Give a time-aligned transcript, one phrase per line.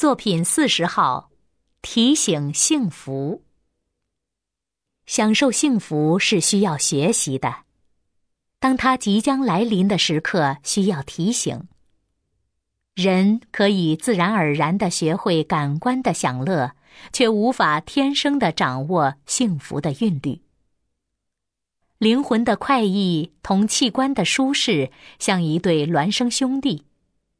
[0.00, 1.30] 作品四十号，
[1.82, 3.44] 提醒幸福。
[5.04, 7.64] 享受幸福是需要学习的，
[8.58, 11.68] 当它即将来临的时刻，需要提醒。
[12.94, 16.74] 人可以自然而然的学会感官的享乐，
[17.12, 20.40] 却无法天生的掌握幸福的韵律。
[21.98, 26.86] 灵魂的快意同器官的舒适，像一对孪生兄弟，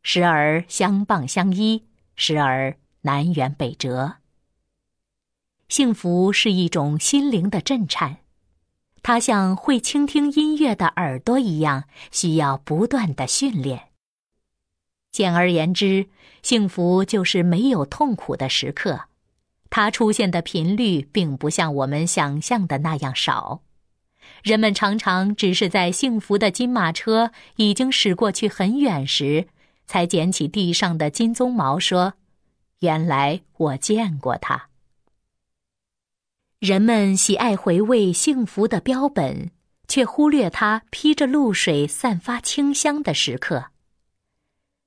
[0.03, 1.85] 时而相傍相依，
[2.23, 4.17] 时而南辕北辙。
[5.71, 8.19] 幸福是一种心灵的震颤，
[9.03, 13.89] 它像会倾听音乐的耳朵一样，需要不断的训练。
[15.11, 16.11] 简而言之，
[16.43, 19.05] 幸福就是没有痛苦的时刻，
[19.71, 23.63] 它出现的频率并不像我们想象的那样少。
[24.43, 29.49] 人们常常只是在幸福的金马车已经驶过去很远时，
[29.91, 32.15] 才捡起地上的金鬃毛，说
[32.79, 34.69] ：“原来我见过它。”
[36.61, 39.51] 人们喜爱回味幸福的标本，
[39.89, 43.71] 却忽略它披着露水、散发清香的时刻。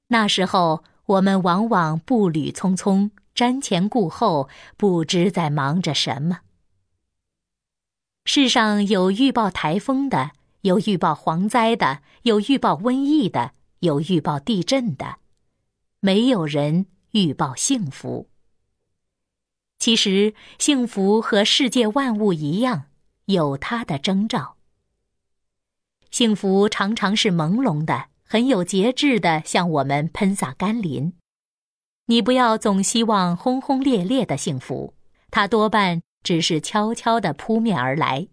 [0.07, 6.39] 那时候，我们往往步履匆匆，瞻前顾后，不知在忙着什么。
[8.23, 10.31] 世上有预报台风的，
[10.61, 13.51] 有预报蝗灾的，有预报瘟疫的，
[13.83, 15.17] 有预报地震的，
[15.99, 18.29] 没有人预报幸福。
[19.77, 22.85] 其实，幸福和世界万物一样，
[23.25, 24.55] 有它的征兆。
[26.09, 28.05] 幸福常常是朦胧的。
[28.25, 31.13] 很有节制的向我们喷洒甘霖，
[32.07, 34.95] 你不要总希望轰轰烈烈的幸福，
[35.29, 38.27] 它多半只是悄悄的扑面而来。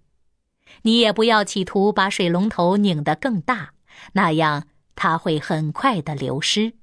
[0.83, 3.75] 你也不要企图把水龙头拧得更大，
[4.13, 6.75] 那样它会很快的流失。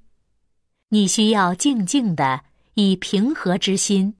[0.88, 4.16] 你需要静静的以平和之心，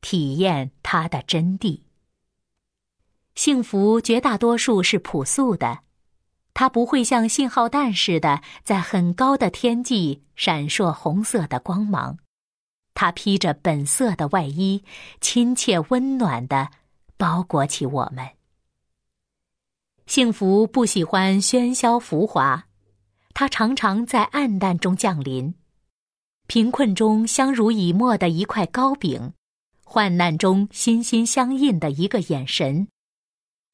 [0.00, 1.80] 体验它的真谛。
[3.34, 5.80] 幸福绝大多数是朴素的。
[6.54, 12.18] 它不会像信号弹似的在很高的天际闪烁红色的光芒，
[12.94, 14.82] 它披着本色的外衣，
[15.20, 16.70] 亲切温暖的
[17.16, 18.28] 包裹起我们。
[20.06, 22.66] 幸福不喜欢喧嚣浮华，
[23.40, 25.54] 它常常在暗淡中降临，
[26.48, 29.32] 贫困中相濡以沫的一块糕饼，
[29.84, 32.88] 患难中心心相印的一个眼神，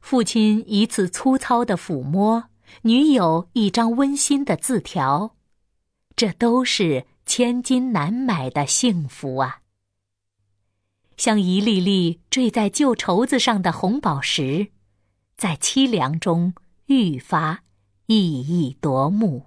[0.01, 2.51] 父亲一次粗糙的抚摸。
[2.83, 5.35] 女友一张温馨的字条，
[6.15, 9.61] 这都是千金难买的幸福啊！
[11.17, 14.69] 像一粒粒坠在旧绸子上的红宝石，
[15.39, 16.53] 在凄凉中
[16.85, 17.63] 愈发
[18.09, 19.47] 熠熠夺目。